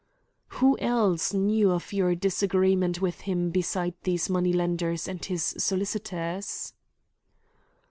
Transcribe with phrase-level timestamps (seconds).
[0.57, 6.73] "Who else knew of your disagreement with him besides these money lenders and his solicitors?"